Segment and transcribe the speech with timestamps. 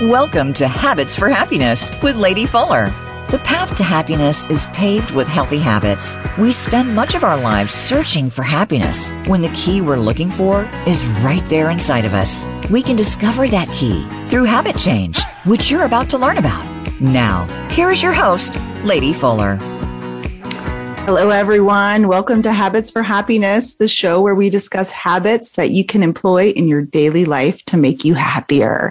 [0.00, 2.86] Welcome to Habits for Happiness with Lady Fuller.
[3.30, 6.18] The path to happiness is paved with healthy habits.
[6.36, 10.68] We spend much of our lives searching for happiness when the key we're looking for
[10.84, 12.44] is right there inside of us.
[12.70, 16.66] We can discover that key through habit change, which you're about to learn about.
[17.00, 19.58] Now, here is your host, Lady Fuller.
[21.06, 22.08] Hello, everyone.
[22.08, 26.48] Welcome to Habits for Happiness, the show where we discuss habits that you can employ
[26.52, 28.90] in your daily life to make you happier.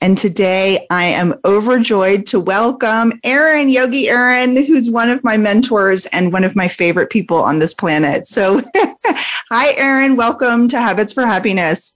[0.00, 6.06] And today I am overjoyed to welcome Aaron, Yogi Aaron, who's one of my mentors
[6.06, 8.26] and one of my favorite people on this planet.
[8.26, 8.62] So,
[9.50, 10.16] hi, Aaron.
[10.16, 11.94] Welcome to Habits for Happiness.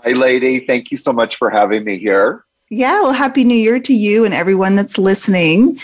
[0.00, 0.66] Hi, lady.
[0.66, 2.44] Thank you so much for having me here.
[2.68, 5.78] Yeah, well, Happy New Year to you and everyone that's listening.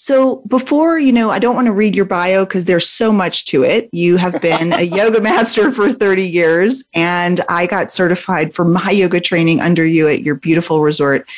[0.00, 3.46] So before, you know, I don't want to read your bio because there's so much
[3.46, 3.88] to it.
[3.90, 8.92] You have been a yoga master for 30 years, and I got certified for my
[8.92, 11.28] yoga training under you at your beautiful resort,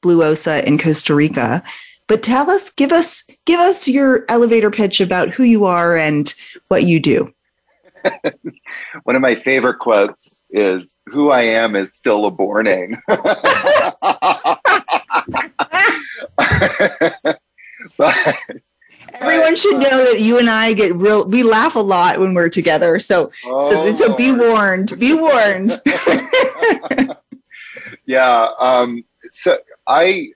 [0.00, 1.62] Blue Osa in Costa Rica.
[2.08, 6.34] But tell us, give us, give us your elevator pitch about who you are and
[6.66, 7.32] what you do.
[9.04, 13.00] One of my favorite quotes is "Who I am is still a borning."
[19.10, 21.26] but everyone should know that you and I get real.
[21.26, 22.98] We laugh a lot when we're together.
[22.98, 24.98] So, oh, so, so be warned.
[24.98, 25.80] Be warned.
[28.06, 28.48] yeah.
[28.58, 30.28] Um, so I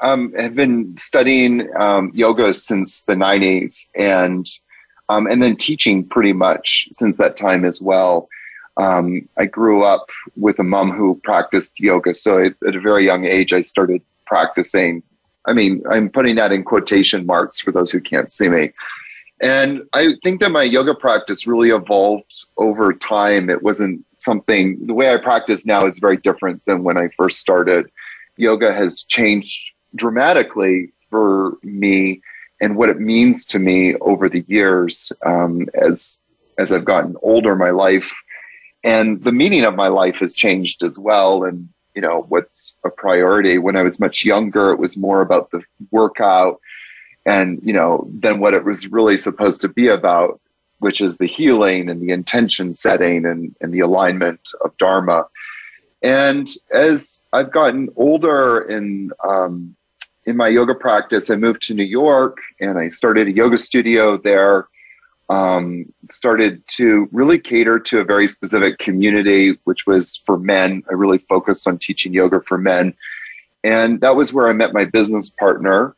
[0.00, 4.48] um, have been studying um, yoga since the '90s, and
[5.10, 8.28] um, and then teaching pretty much since that time as well.
[8.78, 13.04] Um, I grew up with a mom who practiced yoga, so I, at a very
[13.04, 15.02] young age, I started practicing
[15.46, 18.72] I mean, I'm putting that in quotation marks for those who can't see me.
[19.40, 23.50] And I think that my yoga practice really evolved over time.
[23.50, 27.40] It wasn't something, the way I practice now is very different than when I first
[27.40, 27.90] started.
[28.36, 32.20] Yoga has changed dramatically for me
[32.60, 36.18] and what it means to me over the years um, as
[36.58, 37.56] as I've gotten older.
[37.56, 38.12] My life
[38.84, 41.44] and the meaning of my life has changed as well.
[41.44, 43.58] And you know what's a priority.
[43.58, 46.60] When i was much younger it was more about the workout
[47.24, 50.40] and you know than what it was really supposed to be about
[50.78, 55.26] which is the healing and the intention setting and, and the alignment of dharma.
[56.02, 59.76] And as i've gotten older in um,
[60.24, 64.16] in my yoga practice i moved to new york and i started a yoga studio
[64.16, 64.66] there
[65.28, 70.82] um, started to really cater to a very specific community, which was for men.
[70.90, 72.94] I really focused on teaching yoga for men.
[73.64, 75.94] And that was where I met my business partner.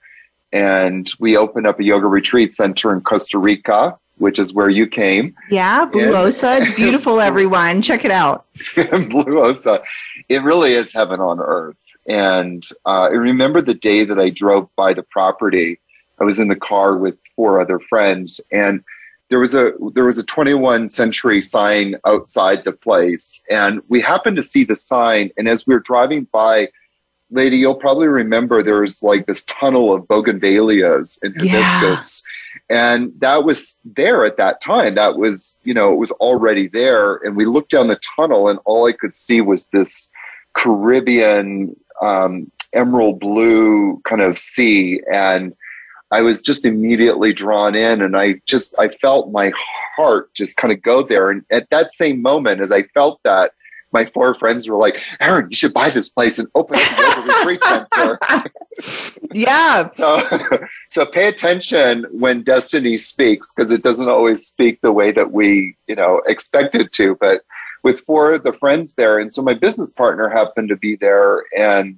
[0.53, 4.87] And we opened up a yoga retreat center in Costa Rica, which is where you
[4.87, 5.35] came.
[5.51, 6.59] Yeah, Blue Osa.
[6.59, 7.83] It's beautiful, everyone.
[7.83, 8.47] Check it out.
[8.75, 9.83] Blue Osa.
[10.29, 11.77] It really is heaven on earth.
[12.07, 15.81] And uh, I remember the day that I drove by the property.
[16.21, 18.85] I was in the car with four other friends, and
[19.35, 24.37] there was a there was a 21 century sign outside the place and we happened
[24.37, 26.69] to see the sign and as we were driving by
[27.33, 32.23] lady you'll probably remember there was like this tunnel of bougainvilleas in hibiscus
[32.71, 32.93] yeah.
[32.93, 37.17] and that was there at that time that was you know it was already there
[37.17, 40.11] and we looked down the tunnel and all i could see was this
[40.53, 45.57] caribbean um, emerald blue kind of sea and
[46.11, 49.53] I was just immediately drawn in and I just I felt my
[49.97, 51.31] heart just kind of go there.
[51.31, 53.53] And at that same moment, as I felt that,
[53.95, 57.23] my four friends were like, Aaron, you should buy this place and open up a
[57.23, 58.19] retreat center.
[59.33, 59.87] yeah.
[60.01, 60.41] so
[60.91, 65.77] so pay attention when destiny speaks, because it doesn't always speak the way that we,
[65.87, 67.17] you know, expect it to.
[67.21, 67.43] But
[67.85, 71.45] with four of the friends there, and so my business partner happened to be there
[71.57, 71.97] and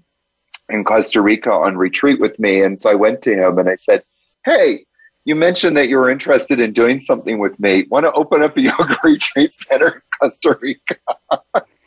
[0.69, 2.63] in Costa Rica on retreat with me.
[2.63, 4.03] And so I went to him and I said,
[4.45, 4.85] Hey,
[5.25, 7.87] you mentioned that you were interested in doing something with me.
[7.91, 10.97] Want to open up a yoga retreat center in Costa Rica?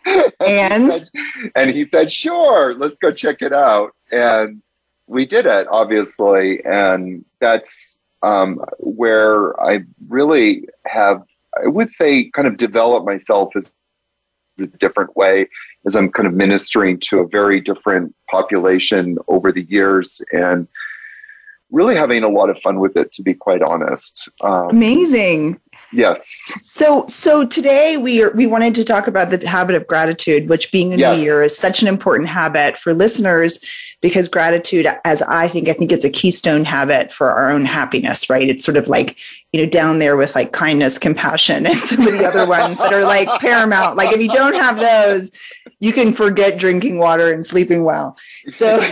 [0.39, 1.09] and he said,
[1.55, 3.95] and he said, Sure, let's go check it out.
[4.11, 4.61] And
[5.07, 6.63] we did it, obviously.
[6.65, 11.23] And that's um, where I really have,
[11.61, 13.73] I would say, kind of developed myself as
[14.59, 15.47] a different way
[15.85, 20.67] as I'm kind of ministering to a very different population over the years and
[21.71, 24.29] really having a lot of fun with it, to be quite honest.
[24.41, 25.59] Um, Amazing.
[25.91, 26.53] Yes.
[26.63, 30.71] So so today we are, we wanted to talk about the habit of gratitude, which
[30.71, 31.17] being a yes.
[31.17, 33.59] new year is such an important habit for listeners
[34.01, 38.29] because gratitude, as I think, I think it's a keystone habit for our own happiness,
[38.29, 38.47] right?
[38.47, 39.17] It's sort of like,
[39.51, 42.93] you know, down there with like kindness, compassion, and some of the other ones that
[42.93, 43.97] are like paramount.
[43.97, 45.31] Like if you don't have those,
[45.79, 48.17] you can forget drinking water and sleeping well.
[48.47, 48.81] So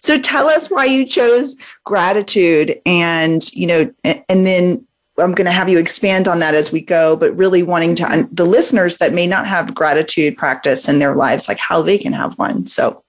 [0.00, 4.86] so tell us why you chose gratitude and you know and then
[5.18, 8.28] I'm going to have you expand on that as we go, but really wanting to
[8.32, 12.12] the listeners that may not have gratitude practice in their lives, like how they can
[12.12, 12.66] have one.
[12.66, 13.02] So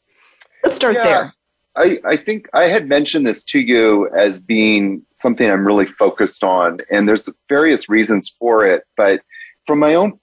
[0.63, 1.33] let's start yeah, there.
[1.75, 6.44] I, I think I had mentioned this to you as being something I'm really focused
[6.44, 8.83] on, and there's various reasons for it.
[8.97, 9.21] But
[9.65, 10.19] from my own,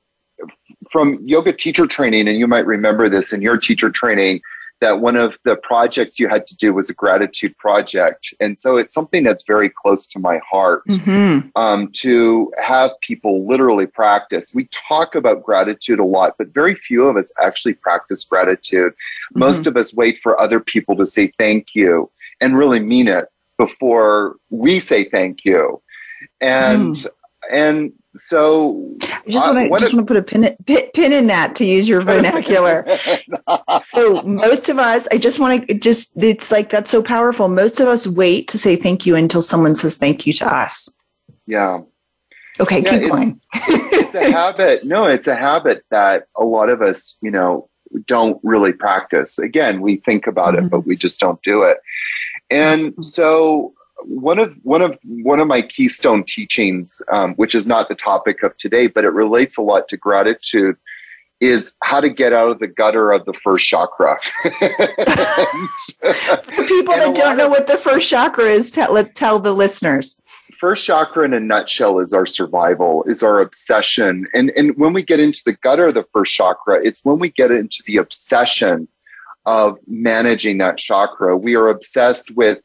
[0.90, 4.40] from yoga teacher training, and you might remember this in your teacher training,
[4.80, 8.32] that one of the projects you had to do was a gratitude project.
[8.38, 11.48] And so it's something that's very close to my heart mm-hmm.
[11.60, 14.52] um, to have people literally practice.
[14.54, 18.92] We talk about gratitude a lot, but very few of us actually practice gratitude.
[18.92, 19.40] Mm-hmm.
[19.40, 22.10] Most of us wait for other people to say thank you
[22.40, 23.26] and really mean it
[23.56, 25.82] before we say thank you.
[26.40, 27.06] And mm.
[27.50, 31.26] and so I just want to just want to put a pin, pin, pin in
[31.28, 32.86] that to use your vernacular.
[33.80, 37.48] so most of us, I just want to just it's like that's so powerful.
[37.48, 40.88] Most of us wait to say thank you until someone says thank you to us.
[41.46, 41.80] Yeah.
[42.60, 43.40] Okay, yeah, keep going.
[43.54, 44.84] it's a habit.
[44.88, 47.68] No, it's a habit that a lot of us, you know,
[48.06, 49.38] don't really practice.
[49.38, 50.66] Again, we think about mm-hmm.
[50.66, 51.78] it, but we just don't do it.
[52.50, 53.02] And mm-hmm.
[53.02, 53.74] so
[54.04, 58.42] one of one of one of my keystone teachings, um, which is not the topic
[58.42, 60.76] of today, but it relates a lot to gratitude,
[61.40, 64.18] is how to get out of the gutter of the first chakra.
[64.42, 64.50] For
[66.64, 70.20] people that don't know of, what the first chakra is, tell tell the listeners.
[70.58, 74.26] First chakra in a nutshell is our survival, is our obsession.
[74.34, 77.30] And and when we get into the gutter of the first chakra, it's when we
[77.30, 78.88] get into the obsession
[79.46, 81.36] of managing that chakra.
[81.36, 82.58] We are obsessed with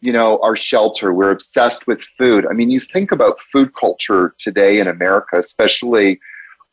[0.00, 1.12] you know, our shelter.
[1.12, 2.46] We're obsessed with food.
[2.48, 6.20] I mean, you think about food culture today in America, especially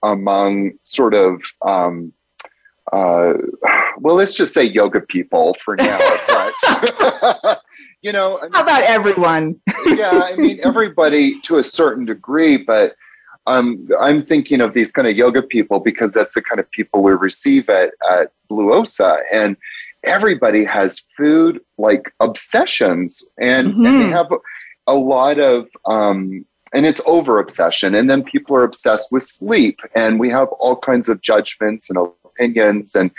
[0.03, 2.13] among sort of, um,
[2.93, 3.33] uh,
[3.97, 5.97] well, let's just say yoga people for now.
[7.41, 7.61] but,
[8.01, 9.59] you know, I mean, how about everyone?
[9.87, 12.95] yeah, I mean, everybody to a certain degree, but
[13.47, 17.03] um, I'm thinking of these kind of yoga people because that's the kind of people
[17.03, 19.19] we receive at, at Blue Osa.
[19.31, 19.55] And
[20.05, 23.85] everybody has food like obsessions and, mm-hmm.
[23.85, 24.31] and they have
[24.87, 29.79] a lot of um, and it's over obsession and then people are obsessed with sleep
[29.95, 33.11] and we have all kinds of judgments and opinions and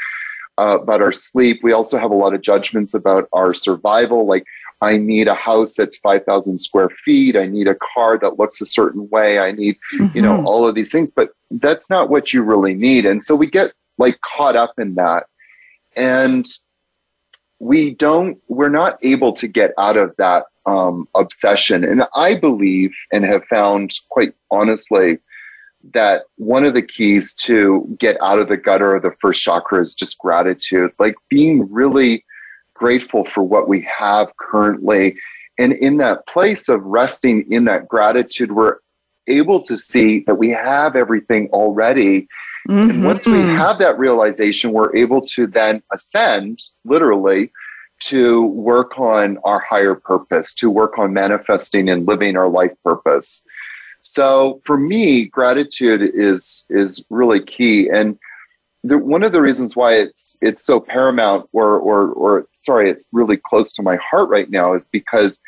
[0.58, 4.44] uh, about our sleep we also have a lot of judgments about our survival like
[4.80, 8.66] i need a house that's 5000 square feet i need a car that looks a
[8.66, 10.16] certain way i need mm-hmm.
[10.16, 10.46] you know mm-hmm.
[10.46, 13.72] all of these things but that's not what you really need and so we get
[13.98, 15.26] like caught up in that
[15.94, 16.46] and
[17.58, 21.84] we don't we're not able to get out of that um, obsession.
[21.84, 25.18] And i believe and have found quite honestly
[25.94, 29.80] that one of the keys to get out of the gutter of the first chakra
[29.80, 32.24] is just gratitude like being really
[32.74, 35.16] grateful for what we have currently.
[35.58, 38.78] And in that place of resting in that gratitude we're
[39.28, 42.28] able to see that we have everything already
[42.68, 42.90] Mm-hmm.
[42.90, 43.56] And once we mm-hmm.
[43.56, 47.52] have that realization, we're able to then ascend, literally,
[47.98, 53.46] to work on our higher purpose, to work on manifesting and living our life purpose.
[54.02, 57.88] So for me, gratitude is is really key.
[57.88, 58.18] And
[58.84, 63.04] the, one of the reasons why it's it's so paramount, or or or sorry, it's
[63.12, 65.40] really close to my heart right now, is because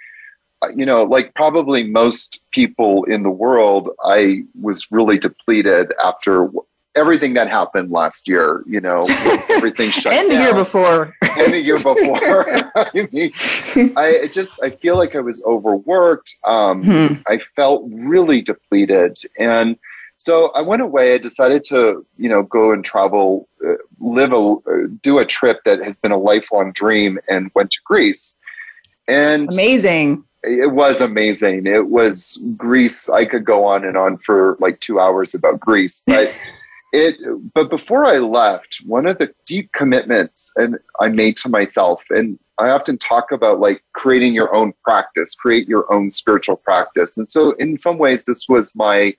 [0.74, 6.50] you know, like probably most people in the world, I was really depleted after
[6.94, 9.00] everything that happened last year, you know,
[9.50, 10.42] everything shut and the down.
[10.42, 11.14] year before.
[11.38, 12.46] and the year before.
[12.76, 13.32] I mean,
[13.96, 16.36] I just, I feel like I was overworked.
[16.44, 17.14] Um, hmm.
[17.26, 19.18] I felt really depleted.
[19.38, 19.76] And
[20.16, 21.14] so I went away.
[21.14, 25.62] I decided to, you know, go and travel, uh, live a, uh, do a trip
[25.64, 28.36] that has been a lifelong dream and went to Greece.
[29.06, 31.66] And amazing it was amazing.
[31.66, 33.08] It was Greece.
[33.08, 36.28] I could go on and on for like two hours about Greece, but
[36.92, 37.16] it
[37.54, 42.38] but before i left one of the deep commitments and i made to myself and
[42.58, 47.16] i often talk about like creating your own practice create your own spiritual practice.
[47.16, 49.14] And so in some ways this was my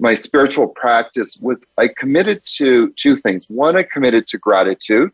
[0.00, 3.48] my spiritual practice was i committed to two things.
[3.48, 5.10] One i committed to gratitude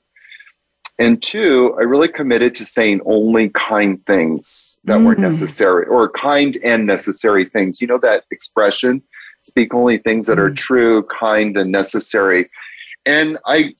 [0.98, 5.06] and two i really committed to saying only kind things that mm.
[5.06, 7.80] were necessary or kind and necessary things.
[7.80, 9.02] You know that expression
[9.50, 10.56] speak only things that are mm.
[10.56, 12.48] true, kind, and necessary.
[13.06, 13.74] And I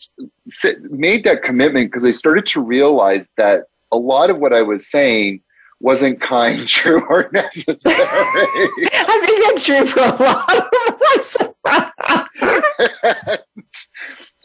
[0.91, 4.87] made that commitment because I started to realize that a lot of what I was
[4.87, 5.43] saying
[5.81, 7.95] wasn't kind, true, or necessary.
[7.95, 11.37] I think that's true for a lot of us.
[13.23, 13.41] and,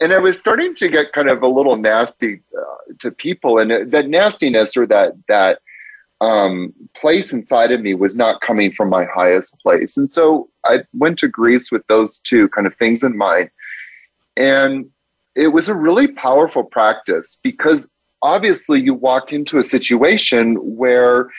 [0.00, 3.90] and I was starting to get kind of a little nasty uh, to people, and
[3.92, 5.60] that nastiness or that that
[6.20, 9.96] um, place inside of me was not coming from my highest place.
[9.96, 13.50] And so I went to Greece with those two kind of things in mind.
[14.36, 14.90] And
[15.34, 21.30] it was a really powerful practice because obviously you walk into a situation where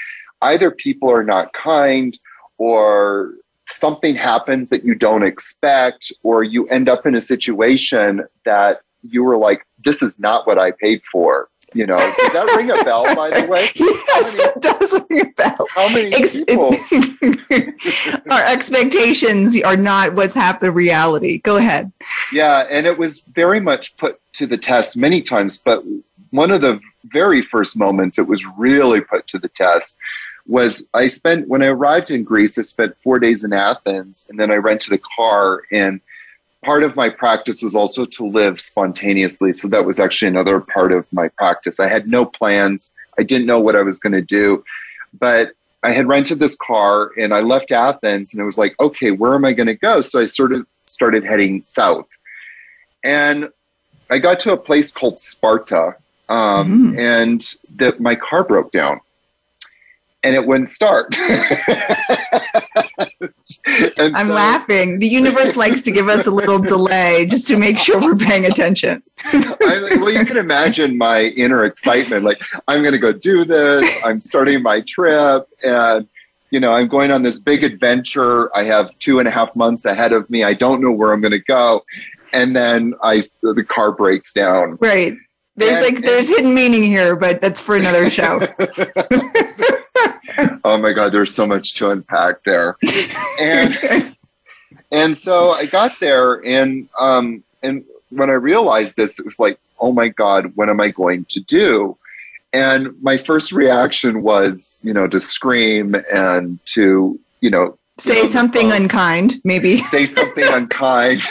[0.41, 2.17] either people are not kind
[2.59, 3.33] or
[3.69, 9.23] something happens that you don't expect, or you end up in a situation that you
[9.23, 11.49] were like, this is not what I paid for.
[11.77, 13.67] You know, does that ring a bell, by the way?
[14.07, 15.67] Yes, many, it does ring a bell.
[15.75, 16.75] How many Ex- people?
[18.31, 21.37] our expectations are not what's happened reality.
[21.37, 21.91] Go ahead.
[22.33, 25.83] Yeah, and it was very much put to the test many times, but
[26.31, 29.99] one of the very first moments it was really put to the test
[30.47, 34.39] was I spent when I arrived in Greece, I spent four days in Athens, and
[34.39, 36.01] then I rented a car and
[36.67, 39.53] part of my practice was also to live spontaneously.
[39.53, 41.79] So that was actually another part of my practice.
[41.79, 42.93] I had no plans.
[43.17, 44.65] I didn't know what I was going to do,
[45.17, 49.11] but I had rented this car and I left Athens and it was like, okay,
[49.11, 50.01] where am I going to go?
[50.01, 52.09] So I sort of started heading south.
[53.01, 53.47] And
[54.09, 55.95] I got to a place called Sparta
[56.27, 56.99] um, mm.
[56.99, 57.41] and
[57.77, 58.99] that my car broke down
[60.21, 61.15] and it wouldn't start.
[63.97, 64.99] I'm so, laughing.
[64.99, 68.45] The universe likes to give us a little delay just to make sure we're paying
[68.45, 69.01] attention.
[69.23, 72.23] I, well, you can imagine my inner excitement.
[72.23, 73.85] Like, I'm going to go do this.
[74.03, 75.47] I'm starting my trip.
[75.63, 76.07] And,
[76.51, 78.55] you know, I'm going on this big adventure.
[78.55, 80.43] I have two and a half months ahead of me.
[80.43, 81.83] I don't know where I'm going to go.
[82.33, 84.77] And then I, the car breaks down.
[84.79, 85.15] Right.
[85.55, 88.41] There's and, like, there's hidden meaning here, but that's for another show.
[90.63, 92.75] oh my god there's so much to unpack there.
[93.39, 94.15] And
[94.91, 99.59] and so i got there and um and when i realized this it was like
[99.79, 101.97] oh my god what am i going to do?
[102.53, 108.71] And my first reaction was you know to scream and to you know say something
[108.71, 109.77] unkind maybe.
[109.95, 111.21] say something unkind.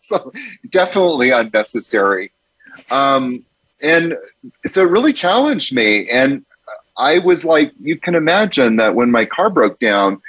[0.00, 0.32] So
[0.70, 2.30] definitely unnecessary.
[2.90, 3.44] Um
[3.80, 4.16] and
[4.66, 6.08] so it really challenged me.
[6.08, 6.44] And
[6.96, 10.22] I was like, you can imagine that when my car broke down,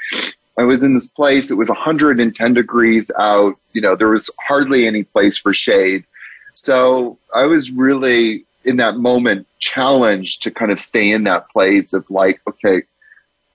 [0.58, 3.58] I was in this place, it was 110 degrees out.
[3.74, 6.06] You know, there was hardly any place for shade.
[6.54, 11.94] So I was really in that moment challenged to kind of stay in that place
[11.94, 12.84] of like, okay,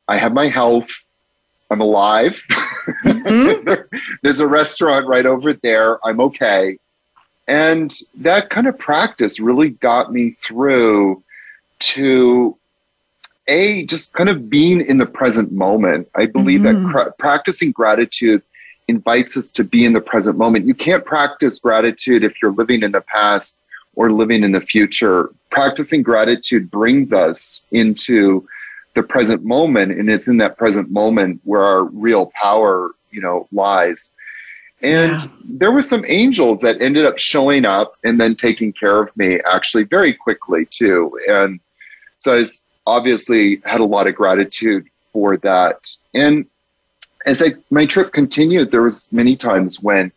[0.09, 1.05] I have my health.
[1.71, 2.43] I'm alive.
[3.05, 3.97] Mm-hmm.
[4.23, 6.05] There's a restaurant right over there.
[6.07, 6.79] I'm okay.
[7.49, 11.23] And that kind of practice really got me through
[11.81, 12.57] to
[13.49, 16.09] a just kind of being in the present moment.
[16.14, 16.85] I believe mm-hmm.
[16.85, 18.42] that cr- practicing gratitude
[18.88, 20.66] invites us to be in the present moment.
[20.66, 23.59] You can't practice gratitude if you're living in the past
[23.94, 25.30] or living in the future.
[25.50, 28.47] Practicing gratitude brings us into
[28.94, 33.49] the present moment, and it's in that present moment where our real power, you know,
[33.52, 34.12] lies.
[34.82, 35.28] And yeah.
[35.44, 39.38] there were some angels that ended up showing up and then taking care of me
[39.40, 41.18] actually very quickly too.
[41.28, 41.61] And
[42.18, 45.97] so I was obviously had a lot of gratitude for that.
[46.12, 46.47] And
[47.26, 50.12] as I my trip continued, there was many times when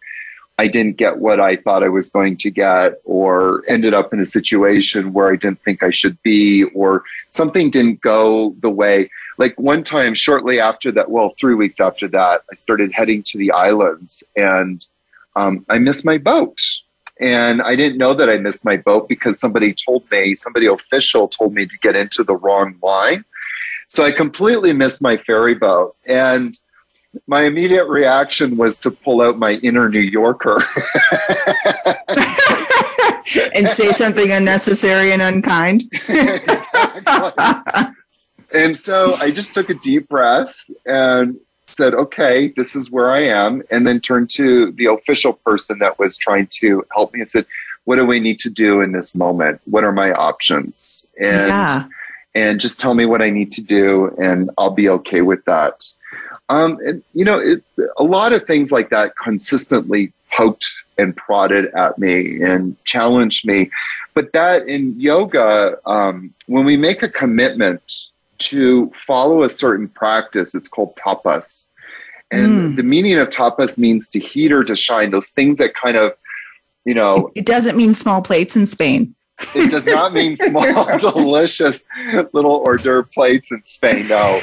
[0.59, 4.19] I didn't get what I thought I was going to get, or ended up in
[4.19, 9.09] a situation where I didn't think I should be, or something didn't go the way.
[9.37, 13.37] Like one time, shortly after that, well, three weeks after that, I started heading to
[13.37, 14.85] the islands and
[15.35, 16.61] um, I missed my boat.
[17.19, 21.27] And I didn't know that I missed my boat because somebody told me, somebody official
[21.27, 23.23] told me to get into the wrong line.
[23.87, 25.95] So I completely missed my ferry boat.
[26.07, 26.57] And
[27.27, 30.57] my immediate reaction was to pull out my inner New Yorker
[33.53, 35.83] and say something unnecessary and unkind.
[38.53, 40.55] and so I just took a deep breath
[40.85, 41.37] and
[41.73, 45.99] said, okay, this is where I am, and then turned to the official person that
[45.99, 47.45] was trying to help me and said,
[47.85, 49.61] what do we need to do in this moment?
[49.65, 51.05] What are my options?
[51.19, 51.85] And yeah.
[52.33, 55.83] and just tell me what I need to do, and I'll be okay with that.
[56.49, 57.63] Um, and you know, it,
[57.97, 60.65] a lot of things like that consistently poked
[60.97, 63.69] and prodded at me and challenged me.
[64.13, 68.07] But that in yoga, um, when we make a commitment
[68.49, 70.55] to follow a certain practice.
[70.55, 71.69] It's called tapas.
[72.31, 72.75] And mm.
[72.77, 76.13] the meaning of tapas means to heat or to shine, those things that kind of,
[76.85, 77.31] you know.
[77.35, 79.15] It doesn't mean small plates in Spain.
[79.55, 80.63] It does not mean small,
[80.99, 81.85] delicious
[82.33, 84.07] little hors d'oeuvre plates in Spain.
[84.07, 84.39] No.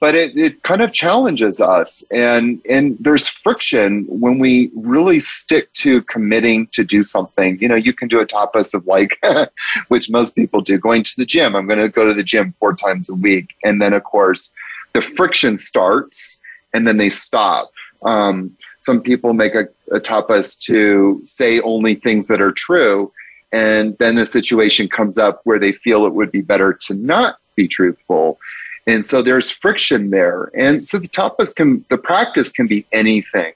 [0.00, 2.04] But it, it kind of challenges us.
[2.10, 7.58] And and there's friction when we really stick to committing to do something.
[7.60, 9.20] You know you can do a tapas of like
[9.88, 11.54] which most people do going to the gym.
[11.54, 13.54] I'm going to go to the gym four times a week.
[13.64, 14.52] And then of course
[14.92, 16.40] the friction starts
[16.72, 17.72] and then they stop.
[18.02, 23.12] Um, some people make a, a tapas to say only things that are true.
[23.52, 27.38] And then a situation comes up where they feel it would be better to not
[27.56, 28.38] be truthful
[28.86, 30.50] and so there's friction there.
[30.56, 33.52] And so the tapas can, the practice can be anything,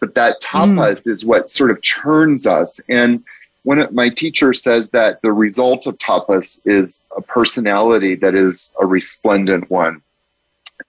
[0.00, 1.08] but that tapas mm.
[1.08, 2.80] is what sort of churns us.
[2.88, 3.24] And
[3.62, 8.74] when it, my teacher says that the result of tapas is a personality that is
[8.80, 10.02] a resplendent one.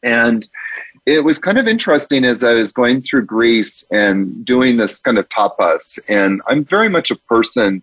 [0.04, 0.48] And
[1.06, 5.18] it was kind of interesting as I was going through Greece and doing this kind
[5.18, 5.98] of tapas.
[6.10, 7.82] And I'm very much a person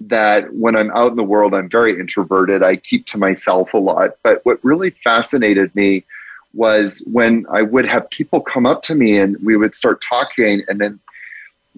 [0.00, 2.62] that when I'm out in the world, I'm very introverted.
[2.62, 4.10] I keep to myself a lot.
[4.22, 6.04] But what really fascinated me
[6.54, 10.62] was when I would have people come up to me and we would start talking,
[10.68, 10.98] and then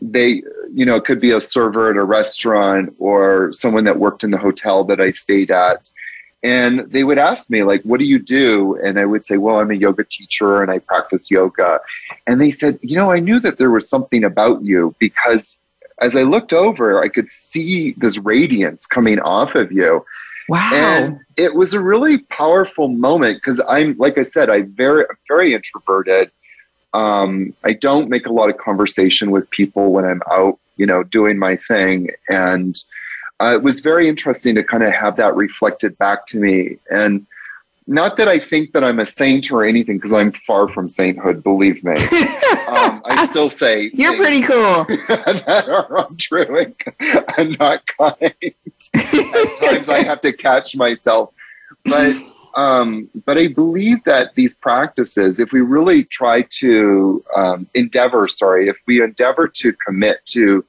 [0.00, 4.24] they, you know, it could be a server at a restaurant or someone that worked
[4.24, 5.88] in the hotel that I stayed at.
[6.44, 8.76] And they would ask me, like, what do you do?
[8.82, 11.80] And I would say, well, I'm a yoga teacher and I practice yoga.
[12.26, 15.60] And they said, you know, I knew that there was something about you because
[16.02, 20.04] as I looked over, I could see this radiance coming off of you.
[20.48, 20.70] Wow.
[20.72, 25.54] And it was a really powerful moment because I'm, like I said, I very, very
[25.54, 26.30] introverted.
[26.92, 31.04] Um, I don't make a lot of conversation with people when I'm out, you know,
[31.04, 32.10] doing my thing.
[32.28, 32.76] And
[33.40, 36.78] uh, it was very interesting to kind of have that reflected back to me.
[36.90, 37.26] And
[37.86, 41.42] not that I think that I'm a saint or anything, because I'm far from sainthood,
[41.42, 41.92] believe me.
[42.68, 44.84] um, I still say you're pretty cool.
[45.08, 46.74] that are untrue
[47.38, 48.16] and not kind.
[48.22, 48.54] At
[49.60, 51.32] times I have to catch myself,
[51.84, 52.14] but
[52.54, 58.68] um, but I believe that these practices, if we really try to um, endeavor, sorry,
[58.68, 60.64] if we endeavor to commit to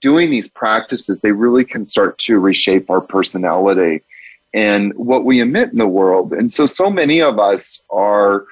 [0.00, 4.02] doing these practices, they really can start to reshape our personality
[4.52, 6.32] and what we emit in the world.
[6.32, 8.46] And so, so many of us are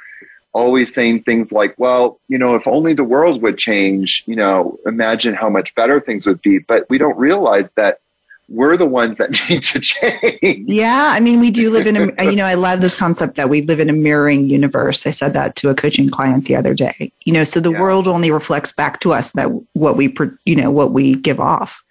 [0.52, 4.78] always saying things like, well, you know, if only the world would change, you know,
[4.86, 6.58] imagine how much better things would be.
[6.58, 8.00] But we don't realize that
[8.48, 10.68] we're the ones that need to change.
[10.68, 11.10] Yeah.
[11.12, 13.62] I mean, we do live in a, you know, I love this concept that we
[13.62, 15.06] live in a mirroring universe.
[15.06, 17.80] I said that to a coaching client the other day, you know, so the yeah.
[17.80, 21.82] world only reflects back to us that what we, you know, what we give off.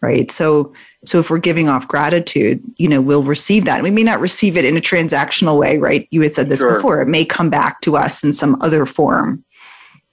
[0.00, 0.32] Right.
[0.32, 0.72] So,
[1.04, 3.82] so if we're giving off gratitude, you know, we'll receive that.
[3.82, 6.06] We may not receive it in a transactional way, right?
[6.10, 6.76] You had said this sure.
[6.76, 7.02] before.
[7.02, 9.44] It may come back to us in some other form,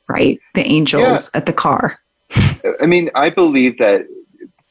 [0.08, 0.40] right?
[0.56, 1.38] The angels yeah.
[1.38, 2.00] at the car.
[2.82, 4.08] I mean, I believe that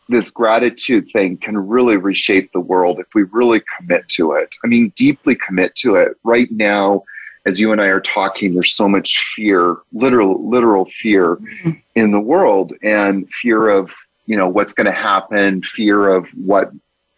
[0.09, 4.57] this gratitude thing can really reshape the world if we really commit to it.
[4.65, 6.17] I mean, deeply commit to it.
[6.25, 7.05] Right now,
[7.47, 11.71] as you and I are talking, there's so much fear, literal, literal fear mm-hmm.
[11.95, 13.91] in the world, and fear of
[14.29, 16.71] you know what's going to happen fear of what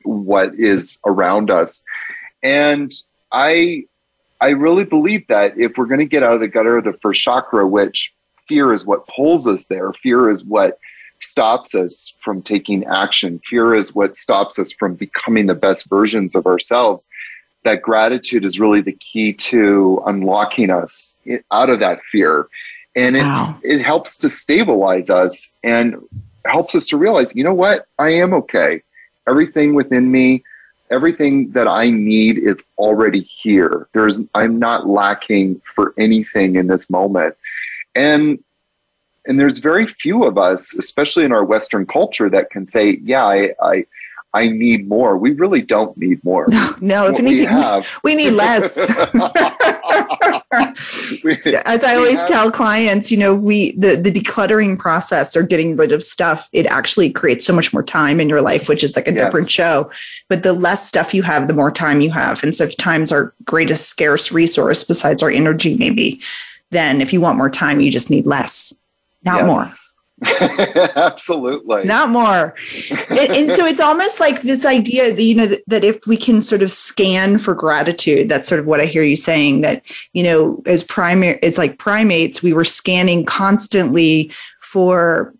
[0.04, 1.82] what is around us
[2.42, 2.92] and
[3.32, 3.84] i
[4.40, 6.94] i really believe that if we're going to get out of the gutter of the
[7.02, 8.14] first chakra which
[8.48, 10.78] fear is what pulls us there fear is what
[11.18, 16.34] stops us from taking action fear is what stops us from becoming the best versions
[16.34, 17.08] of ourselves
[17.62, 21.16] that gratitude is really the key to unlocking us
[21.50, 22.48] out of that fear
[22.96, 23.58] and it's wow.
[23.62, 25.96] it helps to stabilize us and
[26.44, 27.86] helps us to realize, you know what?
[27.98, 28.82] I am okay.
[29.28, 30.42] Everything within me,
[30.90, 33.88] everything that I need is already here.
[33.92, 37.36] There's I'm not lacking for anything in this moment.
[37.94, 38.42] And
[39.26, 43.24] and there's very few of us, especially in our Western culture, that can say, yeah,
[43.24, 43.86] I, I
[44.32, 45.16] I need more.
[45.16, 46.46] We really don't need more.
[46.48, 48.76] No, no if anything, we, have, we need less.
[51.24, 55.42] we, As I always have, tell clients, you know, we the the decluttering process or
[55.42, 58.84] getting rid of stuff, it actually creates so much more time in your life, which
[58.84, 59.24] is like a yes.
[59.24, 59.90] different show.
[60.28, 62.42] But the less stuff you have, the more time you have.
[62.44, 66.20] And so if time's our greatest scarce resource besides our energy, maybe,
[66.70, 68.72] then if you want more time, you just need less,
[69.24, 69.46] not yes.
[69.46, 69.64] more.
[70.96, 71.84] Absolutely.
[71.84, 72.54] Not more.
[73.08, 76.16] and, and, so it's almost like this idea that, you know, that, that, if we
[76.16, 79.82] can sort of scan for gratitude, that's sort of what I hear you saying that,
[80.12, 84.30] you know, as primary, it's like primates, we were scanning constantly
[84.60, 85.34] for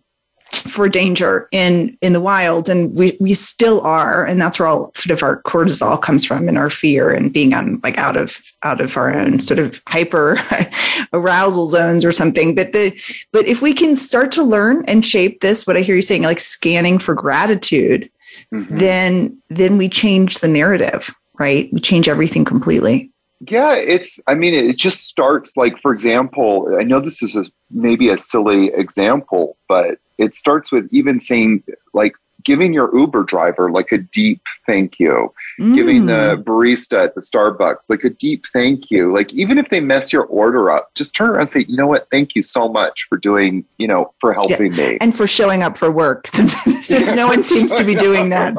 [0.51, 2.69] for danger in in the wild.
[2.69, 4.25] And we we still are.
[4.25, 7.53] And that's where all sort of our cortisol comes from and our fear and being
[7.53, 10.39] on like out of out of our own sort of hyper
[11.13, 12.55] arousal zones or something.
[12.55, 12.91] But the
[13.31, 16.23] but if we can start to learn and shape this what i hear you saying
[16.23, 18.09] like scanning for gratitude
[18.53, 18.77] mm-hmm.
[18.77, 21.73] then then we change the narrative right?
[21.73, 23.09] We change everything completely.
[23.47, 27.45] Yeah, it's, I mean, it just starts like, for example, I know this is a,
[27.71, 33.71] maybe a silly example, but it starts with even saying, like, giving your Uber driver
[33.71, 35.75] like a deep thank you, mm.
[35.75, 36.43] giving the mm.
[36.43, 39.13] barista at the Starbucks like a deep thank you.
[39.13, 41.87] Like even if they mess your order up, just turn around and say, you know
[41.87, 44.91] what, thank you so much for doing, you know, for helping yeah.
[44.91, 44.97] me.
[45.01, 46.53] And for showing up for work since,
[46.85, 48.55] since no one seems to be doing that.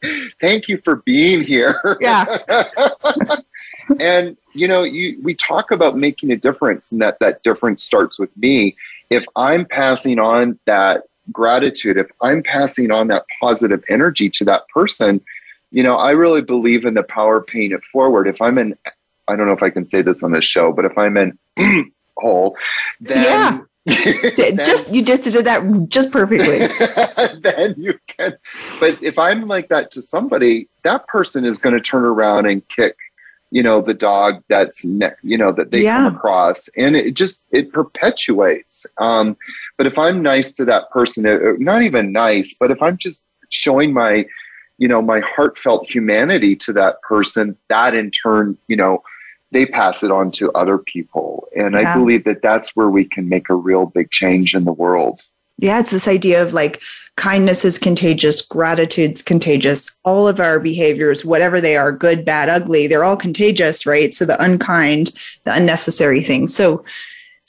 [0.40, 1.98] thank you for being here.
[2.00, 2.38] Yeah.
[4.00, 8.18] and you know, you we talk about making a difference and that that difference starts
[8.18, 8.76] with me.
[9.10, 14.68] If I'm passing on that gratitude, if I'm passing on that positive energy to that
[14.68, 15.20] person,
[15.70, 18.26] you know, I really believe in the power of paying it forward.
[18.26, 18.76] If I'm in,
[19.28, 21.38] I don't know if I can say this on this show, but if I'm in
[22.16, 22.56] hole,
[23.00, 23.24] then.
[23.24, 23.58] Yeah.
[24.36, 26.66] then, just you just did that just perfectly.
[27.40, 28.36] then you can,
[28.78, 32.66] but if I'm like that to somebody, that person is going to turn around and
[32.68, 32.94] kick
[33.50, 36.04] you know the dog that's ne- you know that they yeah.
[36.04, 39.36] come across and it just it perpetuates um
[39.76, 42.96] but if i'm nice to that person uh, uh, not even nice but if i'm
[42.96, 44.24] just showing my
[44.78, 49.02] you know my heartfelt humanity to that person that in turn you know
[49.52, 51.80] they pass it on to other people and yeah.
[51.80, 55.22] i believe that that's where we can make a real big change in the world
[55.60, 56.80] yeah, it's this idea of like
[57.16, 59.94] kindness is contagious, gratitude's contagious.
[60.04, 64.14] All of our behaviors, whatever they are, good, bad, ugly, they're all contagious, right?
[64.14, 65.12] So the unkind,
[65.44, 66.54] the unnecessary things.
[66.54, 66.84] So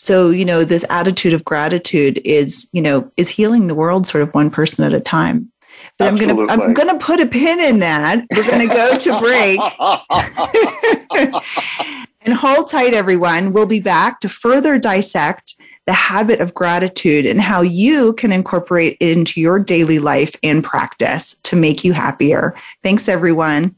[0.01, 4.23] so, you know, this attitude of gratitude is, you know, is healing the world sort
[4.23, 5.51] of one person at a time.
[5.99, 6.49] But Absolutely.
[6.49, 8.25] I'm gonna I'm gonna put a pin in that.
[8.35, 9.59] We're gonna go to break.
[12.21, 13.53] and hold tight, everyone.
[13.53, 15.53] We'll be back to further dissect
[15.87, 20.63] the habit of gratitude and how you can incorporate it into your daily life and
[20.63, 22.55] practice to make you happier.
[22.83, 23.75] Thanks, everyone.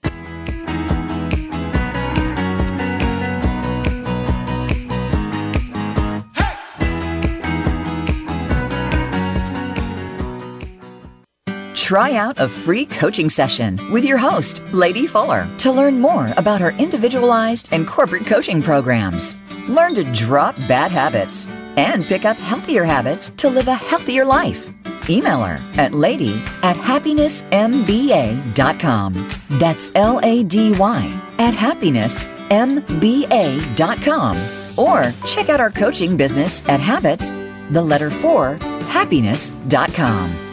[11.76, 16.62] Try out a free coaching session with your host, Lady Fuller, to learn more about
[16.62, 19.38] her individualized and corporate coaching programs.
[19.70, 24.72] Learn to drop bad habits and pick up healthier habits to live a healthier life.
[25.10, 29.30] Email her at lady at happinessmba.com.
[29.50, 34.38] That's L A D Y at happinessmba.com.
[34.76, 37.36] Or check out our coaching business at habits,
[37.70, 38.58] the letter 4,
[38.88, 40.53] happiness.com.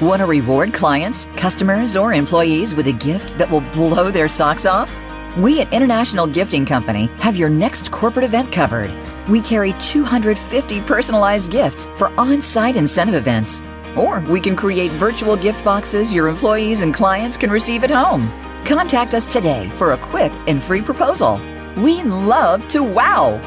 [0.00, 4.64] Want to reward clients, customers, or employees with a gift that will blow their socks
[4.64, 4.90] off?
[5.36, 8.90] We at International Gifting Company have your next corporate event covered.
[9.28, 13.60] We carry 250 personalized gifts for on site incentive events.
[13.94, 18.26] Or we can create virtual gift boxes your employees and clients can receive at home.
[18.64, 21.38] Contact us today for a quick and free proposal.
[21.76, 23.38] We love to wow!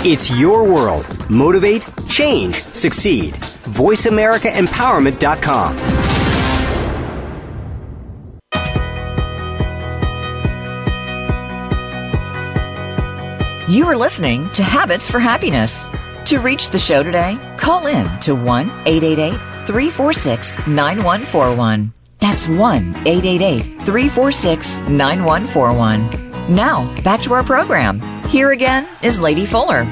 [0.03, 1.05] It's your world.
[1.29, 3.35] Motivate, change, succeed.
[3.35, 6.00] VoiceAmericaEmpowerment.com.
[13.71, 15.87] You are listening to Habits for Happiness.
[16.25, 19.31] To reach the show today, call in to 1 888
[19.65, 21.93] 346 9141.
[22.19, 22.57] That's 1
[23.07, 26.53] 888 346 9141.
[26.53, 28.01] Now, back to our program.
[28.27, 29.85] Here again is Lady Fuller.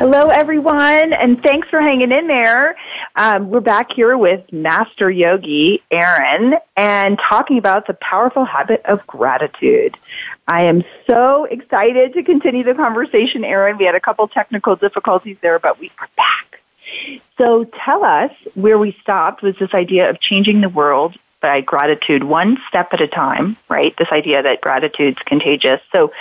[0.00, 2.74] Hello, everyone, and thanks for hanging in there.
[3.16, 9.06] Um, we're back here with Master Yogi Aaron and talking about the powerful habit of
[9.06, 9.98] gratitude.
[10.50, 13.78] I am so excited to continue the conversation, Aaron.
[13.78, 16.60] We had a couple technical difficulties there, but we are back.
[17.38, 22.24] So tell us where we stopped was this idea of changing the world by gratitude
[22.24, 23.96] one step at a time, right?
[23.96, 25.80] This idea that gratitude's contagious.
[25.92, 26.12] So,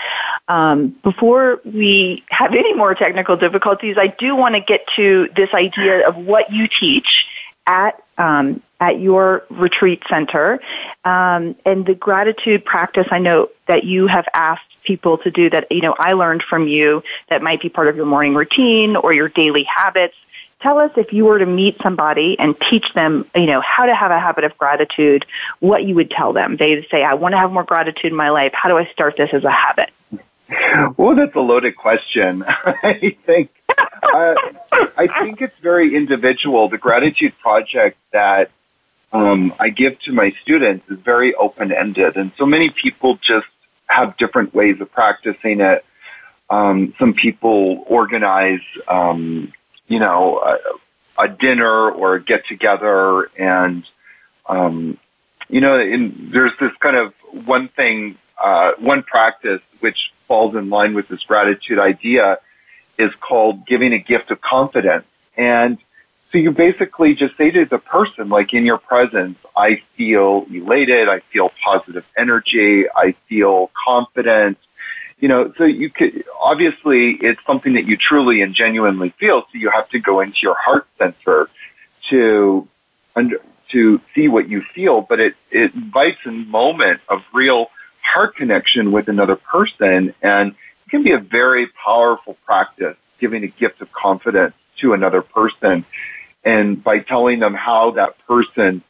[0.48, 5.56] um, before we have any more technical difficulties, I do want to get to this
[5.56, 7.26] idea of what you teach
[7.66, 10.60] at um, at your retreat center.
[11.04, 15.72] Um, and the gratitude practice, I know that you have asked people to do that,
[15.72, 19.14] you know, I learned from you that might be part of your morning routine or
[19.14, 20.16] your daily habits.
[20.62, 23.96] Tell us if you were to meet somebody and teach them, you know, how to
[23.96, 25.26] have a habit of gratitude,
[25.60, 26.58] what you would tell them.
[26.58, 28.52] They say, I want to have more gratitude in my life.
[28.54, 29.90] How do I start this as a habit?
[30.98, 32.44] Well, that's a loaded question.
[32.48, 33.52] I think
[34.02, 34.36] uh,
[34.98, 36.70] I think it's very individual.
[36.70, 38.50] The gratitude project that
[39.12, 43.48] um, I give to my students is very open ended, and so many people just
[43.88, 45.84] have different ways of practicing it.
[46.50, 49.52] Um, some people organize, um,
[49.88, 53.84] you know, a, a, dinner or a get together, and
[54.48, 54.98] um,
[55.50, 60.70] you know, in, there's this kind of one thing, uh, one practice which falls in
[60.70, 62.40] line with this gratitude idea
[62.98, 65.06] is called giving a gift of confidence.
[65.38, 65.78] And
[66.32, 71.10] so you basically just say to the person, like in your presence, I feel elated,
[71.10, 74.60] I feel positive energy, I feel confident.
[75.20, 79.58] You know, so you could, obviously it's something that you truly and genuinely feel, so
[79.58, 81.50] you have to go into your heart center
[82.10, 82.68] to,
[83.16, 88.36] under, to see what you feel, but it, it invites a moment of real heart
[88.36, 93.82] connection with another person and it can be a very powerful practice, giving a gift
[93.82, 95.86] of confidence to another person.
[96.50, 98.82] And by telling them how that person,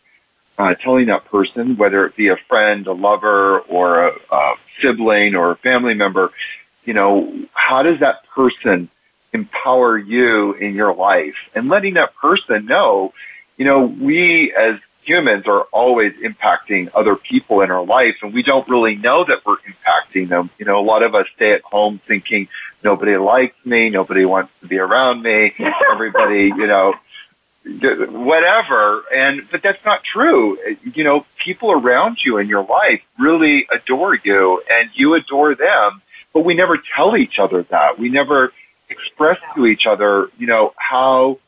[0.57, 5.35] uh, telling that person, whether it be a friend, a lover, or a, a sibling
[5.35, 6.31] or a family member,
[6.85, 8.87] you know, how does that person
[9.33, 11.35] empower you in your life?
[11.53, 13.13] And letting that person know,
[13.57, 18.41] you know, we as humans are always impacting other people in our life and we
[18.41, 20.49] don't really know that we're impacting them.
[20.59, 22.47] You know, a lot of us stay at home thinking
[22.85, 25.53] nobody likes me, nobody wants to be around me,
[25.91, 26.93] everybody, you know,
[27.69, 29.03] whatever.
[29.13, 30.57] And, but that's not true.
[30.93, 36.01] You know, people around you in your life really adore you and you adore them,
[36.33, 37.99] but we never tell each other that.
[37.99, 38.53] We never
[38.89, 41.39] express to each other, you know, how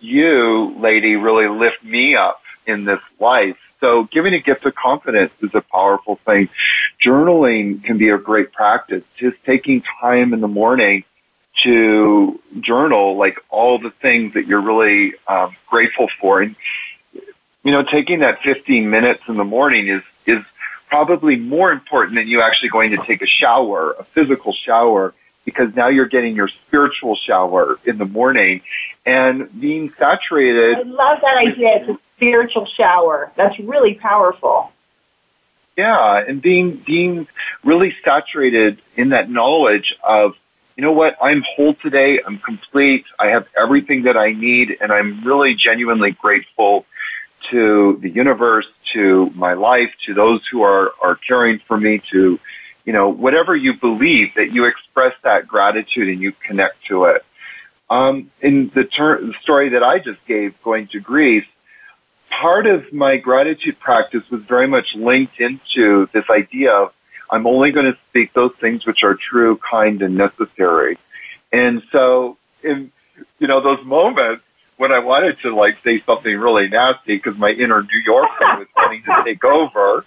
[0.00, 3.56] you, lady, really lift me up in this life.
[3.80, 6.50] So giving a gift of confidence is a powerful thing.
[7.02, 9.02] Journaling can be a great practice.
[9.16, 11.04] Just taking time in the morning
[11.62, 16.42] to journal like all the things that you're really um, grateful for.
[16.42, 16.56] And,
[17.62, 20.42] you know, taking that 15 minutes in the morning is, is
[20.88, 25.74] probably more important than you actually going to take a shower, a physical shower, because
[25.74, 28.60] now you're getting your spiritual shower in the morning
[29.06, 30.76] and being saturated.
[30.76, 33.32] I love that idea It's a spiritual shower.
[33.36, 34.72] That's really powerful.
[35.76, 37.26] Yeah, and being being
[37.64, 40.36] really saturated in that knowledge of,
[40.80, 44.90] you know what, I'm whole today, I'm complete, I have everything that I need, and
[44.90, 46.86] I'm really genuinely grateful
[47.50, 52.40] to the universe, to my life, to those who are, are caring for me, to,
[52.86, 57.26] you know, whatever you believe, that you express that gratitude and you connect to it.
[57.90, 61.44] Um, in the, ter- the story that I just gave, going to Greece,
[62.30, 66.94] part of my gratitude practice was very much linked into this idea of
[67.30, 70.98] I'm only going to speak those things which are true, kind, and necessary.
[71.52, 72.90] And so, in
[73.38, 74.44] you know those moments
[74.76, 78.66] when I wanted to like say something really nasty because my inner New Yorker was
[78.74, 80.06] wanting to take over,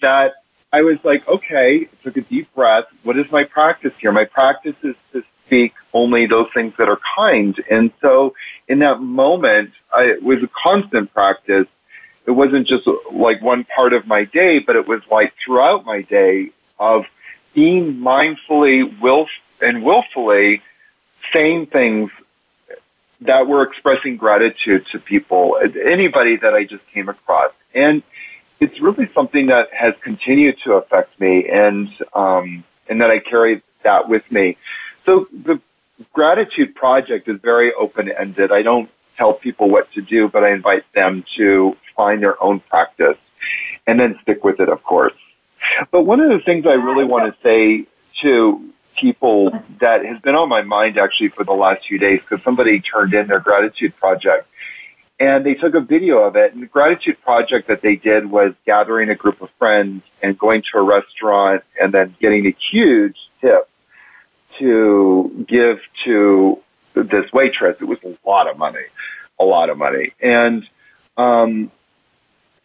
[0.00, 0.36] that
[0.72, 2.86] I was like, okay, took a deep breath.
[3.02, 4.12] What is my practice here?
[4.12, 7.62] My practice is to speak only those things that are kind.
[7.70, 8.34] And so
[8.66, 11.66] in that moment, I, it was a constant practice.
[12.26, 16.00] It wasn't just like one part of my day, but it was like throughout my
[16.00, 17.06] day of
[17.54, 19.28] being mindfully will
[19.60, 20.62] and willfully
[21.32, 22.10] saying things
[23.20, 27.52] that were expressing gratitude to people, anybody that I just came across.
[27.74, 28.02] And
[28.60, 33.62] it's really something that has continued to affect me and, um, and that I carry
[33.82, 34.56] that with me.
[35.04, 35.60] So the
[36.12, 38.52] gratitude project is very open ended.
[38.52, 42.60] I don't tell people what to do, but I invite them to find their own
[42.60, 43.18] practice
[43.86, 45.14] and then stick with it, of course.
[45.90, 47.86] But one of the things I really want to say
[48.20, 49.50] to people
[49.80, 53.12] that has been on my mind actually for the last few days because somebody turned
[53.12, 54.48] in their gratitude project
[55.18, 56.54] and they took a video of it.
[56.54, 60.62] And the gratitude project that they did was gathering a group of friends and going
[60.72, 63.68] to a restaurant and then getting a huge tip
[64.58, 66.58] to give to
[66.94, 67.76] this waitress.
[67.80, 68.86] It was a lot of money,
[69.38, 70.12] a lot of money.
[70.20, 70.68] And,
[71.16, 71.70] um,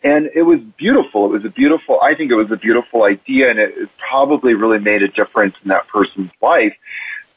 [0.03, 1.25] and it was beautiful.
[1.25, 4.79] It was a beautiful, I think it was a beautiful idea and it, probably really
[4.79, 6.75] made a difference in that person's life.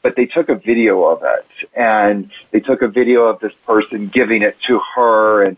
[0.01, 4.07] But they took a video of it and they took a video of this person
[4.07, 5.57] giving it to her and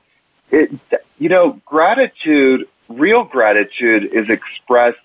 [0.52, 0.72] it,
[1.18, 5.00] you know, gratitude, real gratitude is expressed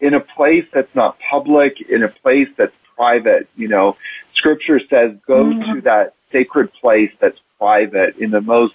[0.00, 3.48] in a place that's not public, in a place that's private.
[3.56, 3.96] You know,
[4.34, 5.74] scripture says go mm-hmm.
[5.74, 8.74] to that sacred place that's private in the most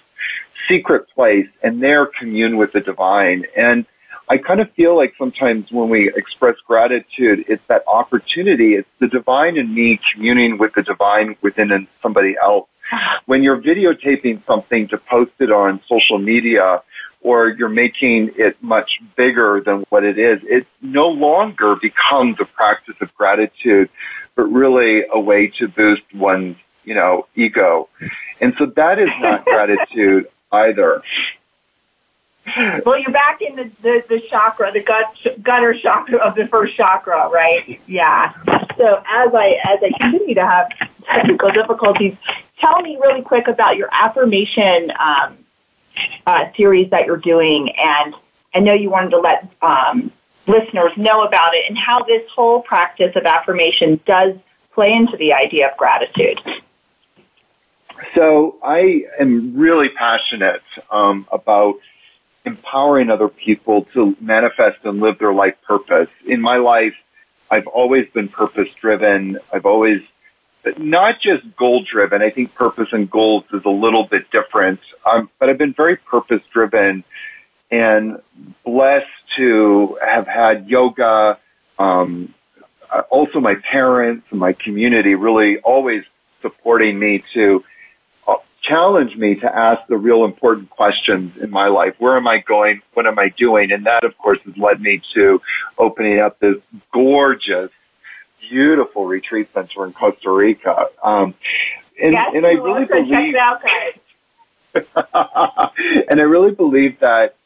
[0.68, 3.46] secret place and there commune with the divine.
[3.56, 3.86] And
[4.28, 8.74] I kind of feel like sometimes when we express gratitude, it's that opportunity.
[8.74, 12.68] It's the divine in me communing with the divine within somebody else.
[13.26, 16.82] When you're videotaping something to post it on social media,
[17.22, 22.44] or you're making it much bigger than what it is, it no longer becomes a
[22.44, 23.88] practice of gratitude,
[24.34, 27.88] but really a way to boost one's, you know, ego.
[28.40, 31.02] And so that is not gratitude either.
[32.84, 36.74] Well, you're back in the, the, the chakra, the gut gutter chakra of the first
[36.76, 37.80] chakra, right?
[37.86, 38.32] Yeah.
[38.76, 40.72] So as I as I continue to have
[41.04, 42.16] technical difficulties,
[42.58, 45.36] tell me really quick about your affirmation um,
[46.26, 48.14] uh, series that you're doing, and
[48.52, 50.10] I know you wanted to let um,
[50.48, 54.34] listeners know about it and how this whole practice of affirmation does
[54.72, 56.40] play into the idea of gratitude.
[58.14, 61.76] So I am really passionate um, about
[62.44, 66.08] empowering other people to manifest and live their life purpose.
[66.26, 66.96] In my life,
[67.50, 69.38] I've always been purpose driven.
[69.52, 70.02] I've always
[70.78, 72.22] not just goal driven.
[72.22, 74.80] I think purpose and goals is a little bit different.
[75.10, 77.04] Um, but I've been very purpose driven
[77.70, 78.20] and
[78.64, 81.38] blessed to have had yoga.
[81.78, 82.34] Um,
[83.10, 86.04] also, my parents and my community really always
[86.42, 87.64] supporting me to
[88.62, 91.94] uh, challenge me to ask the real important questions in my life.
[91.98, 92.82] Where am I going?
[92.94, 93.72] What am I doing?
[93.72, 95.40] And that, of course, has led me to
[95.78, 96.56] opening up this
[96.92, 97.70] gorgeous
[98.40, 100.88] beautiful retreat center in Costa Rica.
[101.02, 101.34] Um,
[102.00, 103.98] and, yes, and I really believe, check it out, guys.
[106.10, 107.36] and I really believe that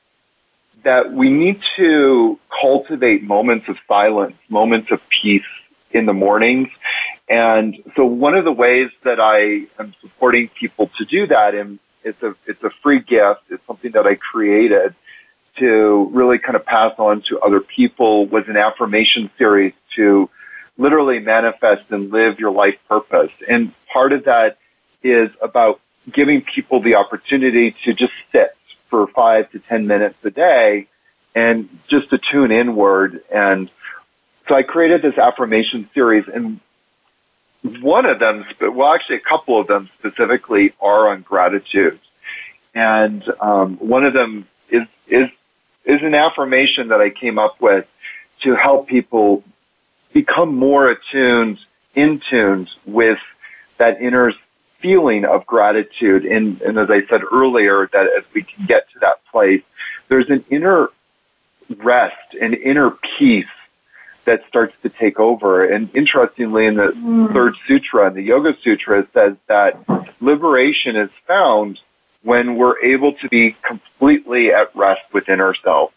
[0.85, 5.43] that we need to cultivate moments of silence, moments of peace
[5.91, 6.69] in the mornings.
[7.29, 11.79] And so one of the ways that I am supporting people to do that, and
[12.05, 13.43] it's a, it's a free gift.
[13.51, 14.95] It's something that I created
[15.57, 20.29] to really kind of pass on to other people was an affirmation series to
[20.79, 23.33] literally manifest and live your life purpose.
[23.49, 24.59] And part of that
[25.03, 25.81] is about
[26.13, 28.55] giving people the opportunity to just sit
[28.89, 30.87] for five to 10 minutes a day
[31.35, 33.23] and just to tune inward.
[33.33, 33.71] And
[34.49, 36.61] so I created this affirmation series and
[37.83, 41.99] one of them, well, actually a couple of them specifically are on gratitude.
[42.75, 45.31] And um, one of them is, is,
[45.85, 47.87] is an affirmation that I came up with
[48.41, 49.43] to help people
[50.13, 51.59] become more attuned,
[51.95, 53.19] in tuned with
[53.79, 54.33] that inner
[54.79, 56.27] feeling of gratitude.
[56.27, 59.63] And, and as I said earlier, that as we can get to that place,
[60.09, 60.91] there's an inner
[61.79, 63.47] rest, an inner peace
[64.27, 65.65] that starts to take over.
[65.65, 67.33] And interestingly, in the mm.
[67.33, 69.79] third sutra, in the Yoga Sutra, it says that
[70.21, 71.81] liberation is found
[72.23, 75.95] when we're able to be completely at rest within ourselves.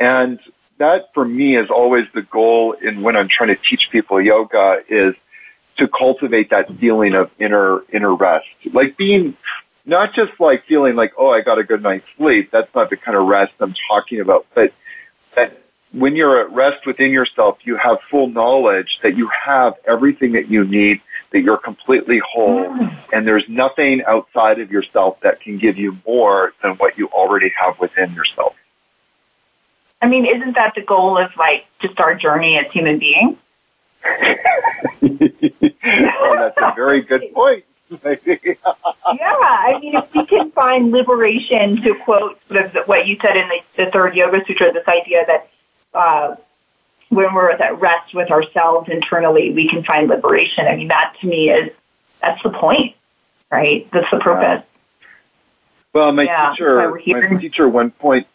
[0.00, 0.38] And
[0.78, 4.82] that for me is always the goal in when I'm trying to teach people yoga
[4.88, 5.14] is
[5.76, 8.46] to cultivate that feeling of inner inner rest.
[8.72, 9.36] Like being
[9.84, 12.50] not just like feeling like, oh, I got a good night's sleep.
[12.52, 14.46] That's not the kind of rest I'm talking about.
[14.54, 14.72] But
[15.34, 15.60] that
[15.92, 20.48] when you're at rest within yourself, you have full knowledge that you have everything that
[20.48, 22.94] you need, that you're completely whole, mm.
[23.12, 27.52] and there's nothing outside of yourself that can give you more than what you already
[27.60, 28.54] have within yourself.
[30.00, 33.36] I mean, isn't that the goal of like just our journey as human beings?
[34.04, 35.18] well,
[36.36, 37.64] that's a very good point.
[37.90, 43.34] yeah, I mean, if we can find liberation, to quote sort of what you said
[43.34, 45.48] in the, the third Yoga Sutra, this idea that
[45.94, 46.36] uh,
[47.08, 50.66] when we're at rest with ourselves internally, we can find liberation.
[50.66, 51.72] I mean, that to me is
[52.20, 52.94] that's the point,
[53.50, 53.88] right?
[53.90, 54.64] That's the purpose.
[55.92, 58.26] Well, my yeah, teacher, my teacher, one point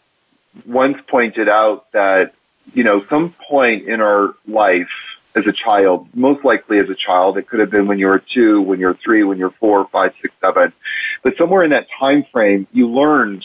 [0.66, 2.34] once pointed out that,
[2.72, 4.90] you know, some point in our life
[5.34, 8.20] as a child, most likely as a child, it could have been when you were
[8.20, 10.72] two, when you're three, when you're four, five, six, seven,
[11.22, 13.44] but somewhere in that time frame, you learned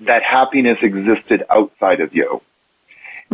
[0.00, 2.42] that happiness existed outside of you.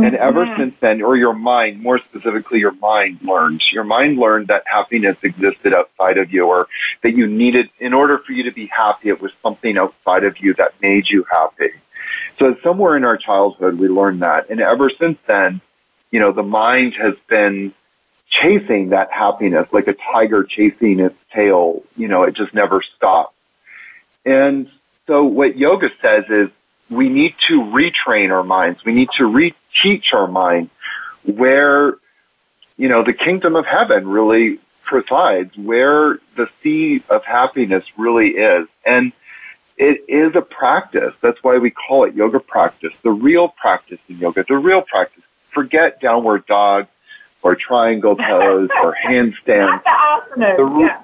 [0.03, 0.22] And mm-hmm.
[0.22, 3.62] ever since then, or your mind, more specifically, your mind learned.
[3.70, 6.68] Your mind learned that happiness existed outside of you, or
[7.03, 10.38] that you needed, in order for you to be happy, it was something outside of
[10.38, 11.70] you that made you happy.
[12.38, 14.50] So somewhere in our childhood, we learned that.
[14.50, 15.61] And ever since then,
[16.11, 17.72] you know, the mind has been
[18.28, 21.82] chasing that happiness like a tiger chasing its tail.
[21.96, 23.36] You know, it just never stops.
[24.24, 24.70] And
[25.07, 26.48] so what yoga says is
[26.90, 28.84] we need to retrain our minds.
[28.84, 29.24] We need to
[29.72, 30.70] reteach our mind
[31.24, 31.96] where,
[32.76, 38.66] you know, the kingdom of heaven really presides, where the seed of happiness really is.
[38.84, 39.12] And
[39.76, 41.14] it is a practice.
[41.20, 42.92] That's why we call it yoga practice.
[43.02, 45.22] The real practice in yoga, the real practice.
[45.50, 46.86] Forget downward dog
[47.42, 49.82] or triangle pose or handstand.
[49.84, 51.00] Not the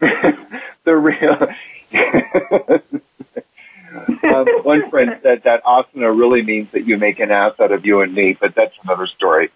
[0.00, 0.36] yeah.
[0.84, 1.48] the real.
[3.94, 7.84] um, one friend said that asana really means that you make an ass out of
[7.84, 9.50] you and me, but that's another story.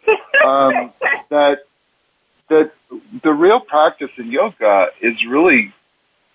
[0.45, 0.93] Um,
[1.29, 1.65] that
[2.49, 2.73] that
[3.23, 5.73] the real practice in yoga is really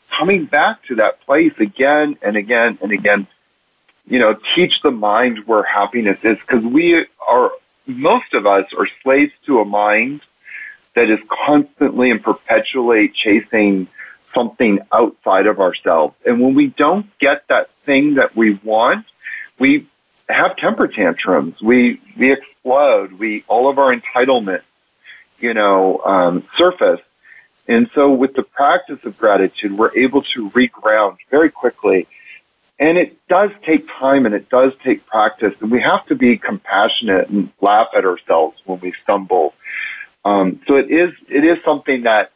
[0.10, 3.28] coming back to that place again and again and again.
[4.08, 7.52] You know, teach the mind where happiness is because we are
[7.88, 10.22] most of us are slaves to a mind
[10.96, 13.88] that is constantly and perpetually chasing
[14.34, 16.16] something outside of ourselves.
[16.26, 19.06] And when we don't get that thing that we want,
[19.60, 19.88] we
[20.30, 21.62] have temper tantrums.
[21.62, 23.14] We we explode.
[23.14, 24.64] We all of our entitlements,
[25.40, 27.02] you know, um, surface.
[27.68, 32.08] And so, with the practice of gratitude, we're able to reground very quickly.
[32.80, 35.54] And it does take time and it does take practice.
[35.62, 39.54] And we have to be compassionate and laugh at ourselves when we stumble.
[40.26, 42.32] Um, so it is it is something that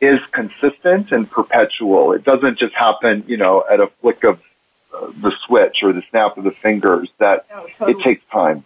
[0.00, 2.12] is consistent and perpetual.
[2.12, 4.40] It doesn't just happen, you know, at a flick of
[4.94, 7.08] uh, the switch or the snap of the fingers.
[7.18, 7.92] That No, totally.
[7.92, 8.64] it takes time.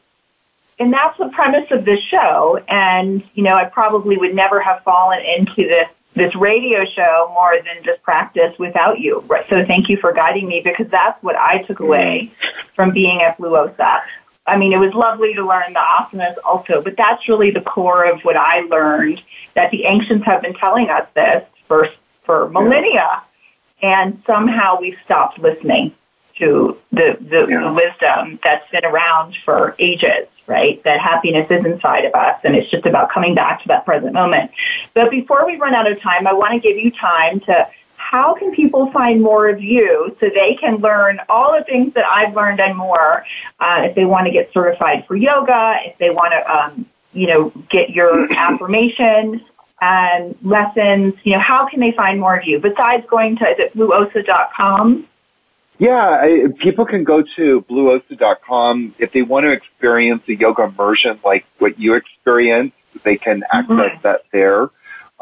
[0.78, 2.62] and that's the premise of this show.
[2.68, 7.56] And you know, I probably would never have fallen into this this radio show more
[7.56, 9.18] than just practice without you.
[9.26, 9.44] Right.
[9.48, 12.30] So thank you for guiding me because that's what I took away
[12.76, 14.00] from being at Blue Osa.
[14.46, 18.04] I mean, it was lovely to learn the asanas also, but that's really the core
[18.04, 19.22] of what I learned
[19.54, 21.88] that the ancients have been telling us this for
[22.24, 23.22] for millennia,
[23.82, 25.92] and somehow we've stopped listening
[26.36, 27.64] to the the, Yeah.
[27.64, 30.26] the wisdom that's been around for ages.
[30.46, 33.86] Right, that happiness is inside of us, and it's just about coming back to that
[33.86, 34.50] present moment.
[34.92, 37.66] But before we run out of time, I want to give you time to
[38.14, 42.04] how can people find more of you so they can learn all the things that
[42.06, 43.26] I've learned and more?
[43.58, 47.26] Uh, if they want to get certified for yoga, if they want to, um, you
[47.26, 49.42] know, get your affirmations
[49.80, 53.58] and lessons, you know, how can they find more of you besides going to is
[53.58, 55.08] it blueosa.com?
[55.80, 61.18] Yeah, I, people can go to blueosa.com if they want to experience a yoga immersion
[61.24, 62.76] like what you experienced.
[63.02, 64.70] They can access that there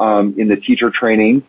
[0.03, 1.43] um, in the teacher training.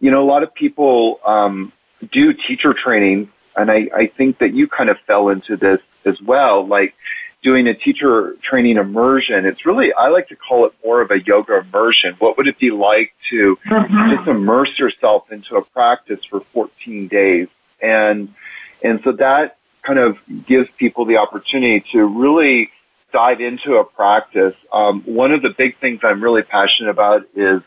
[0.00, 1.72] You know, a lot of people um,
[2.10, 6.20] do teacher training, and I, I think that you kind of fell into this as
[6.20, 6.94] well, like
[7.42, 9.46] doing a teacher training immersion.
[9.46, 12.16] It's really, I like to call it more of a yoga immersion.
[12.18, 17.48] What would it be like to just immerse yourself into a practice for 14 days?
[17.80, 18.34] And
[18.82, 22.70] and so that kind of gives people the opportunity to really
[23.12, 24.54] dive into a practice.
[24.72, 27.62] Um, one of the big things I'm really passionate about is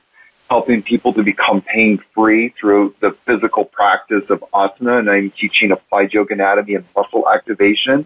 [0.54, 5.00] helping people to become pain free through the physical practice of asana.
[5.00, 8.06] And I'm teaching applied yoga anatomy and muscle activation.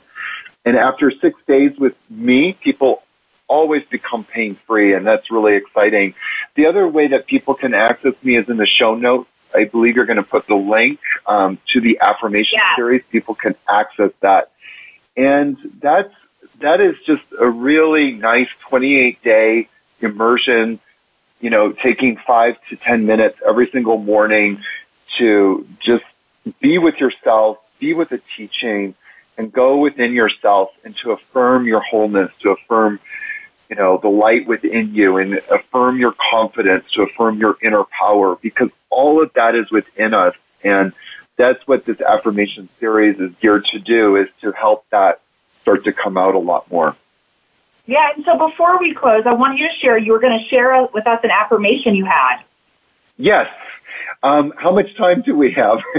[0.64, 3.04] And after six days with me, people
[3.50, 4.94] always become pain free.
[4.94, 6.14] And that's really exciting.
[6.56, 9.30] The other way that people can access me is in the show notes.
[9.54, 12.76] I believe you're going to put the link um, to the affirmation Yeah.
[12.78, 13.04] series.
[13.12, 14.52] People can access that,
[15.18, 16.14] and that's
[16.60, 19.68] that is just a really nice 28 day
[20.00, 20.80] immersion.
[21.40, 24.62] You know, taking five to ten minutes every single morning
[25.18, 26.04] to just
[26.60, 28.96] be with yourself, be with the teaching,
[29.38, 33.00] and go within yourself and to affirm your wholeness, to affirm
[33.70, 38.38] you know, the light within you and affirm your confidence, to affirm your inner power,
[38.38, 40.36] because all of that is within us.
[40.64, 40.94] And
[41.36, 45.22] that's what this affirmation series is geared to do, is to help that
[45.62, 46.96] start to come out a lot more.
[47.88, 50.46] Yeah, and so before we close, I want you to share, you were going to
[50.46, 52.44] share with us an affirmation you had.
[53.18, 53.50] Yes.
[54.22, 55.80] Um, how much time do we have?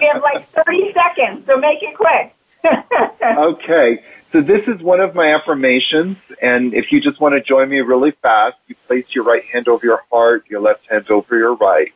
[0.00, 2.34] We have like 30 seconds, so make it quick.
[3.22, 4.02] okay.
[4.32, 7.80] So this is one of my affirmations, and if you just want to join me
[7.80, 11.54] really fast, you place your right hand over your heart, your left hand over your
[11.54, 11.92] right,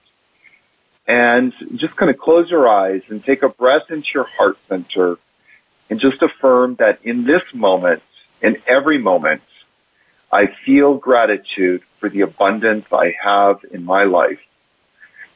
[1.07, 5.18] and just kind of close your eyes and take a breath into your heart center,
[5.90, 8.03] and just affirm that in this moment,
[8.43, 9.43] in every moment,
[10.30, 14.41] I feel gratitude for the abundance I have in my life.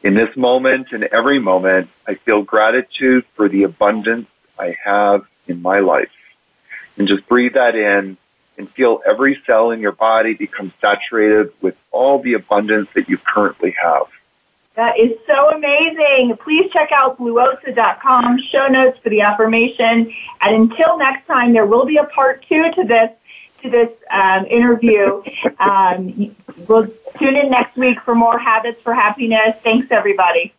[0.03, 4.28] In this moment, in every moment, I feel gratitude for the abundance
[4.59, 6.11] I have in my life
[6.98, 8.16] and just breathe that in
[8.59, 13.16] and feel every cell in your body become saturated with all the abundance that you
[13.16, 14.07] currently have.
[14.74, 16.36] That is so amazing.
[16.38, 20.12] Please check out blueosa.com, show notes for the affirmation.
[20.40, 23.10] And until next time, there will be a part two to this
[23.62, 25.22] to this um, interview.
[25.58, 26.34] Um,
[26.68, 29.54] we'll tune in next week for more habits for happiness.
[29.62, 30.52] Thanks, everybody.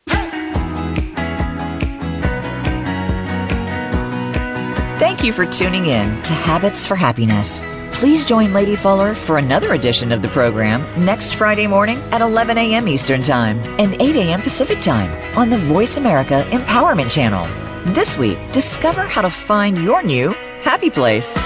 [4.98, 7.64] Thank you for tuning in to Habits for Happiness.
[7.94, 12.58] Please join Lady Fuller for another edition of the program next Friday morning at 11
[12.58, 12.88] a.m.
[12.88, 14.42] Eastern Time and 8 a.m.
[14.42, 17.46] Pacific Time on the Voice America Empowerment Channel.
[17.94, 20.34] This week, discover how to find your new
[20.64, 21.38] happy place.